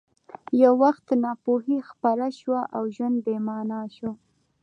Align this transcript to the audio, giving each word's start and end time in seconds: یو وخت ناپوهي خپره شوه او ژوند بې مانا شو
یو 0.63 0.73
وخت 0.83 1.07
ناپوهي 1.23 1.77
خپره 1.91 2.25
شوه 2.39 2.61
او 2.75 2.83
ژوند 2.95 3.15
بې 3.25 3.37
مانا 3.47 3.81
شو 3.95 4.11